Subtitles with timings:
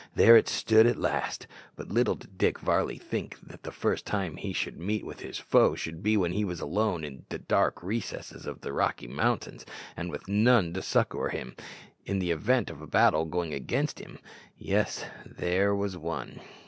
[0.15, 1.45] There it stood at last;
[1.75, 5.37] but little did Dick Varley think that the first time he should meet with his
[5.37, 9.63] foe should be when alone in the dark recesses of the Rocky Mountains,
[9.95, 11.55] and with none to succour him
[12.03, 14.17] in the event of the battle going against him.
[14.57, 16.41] Yes, there was one.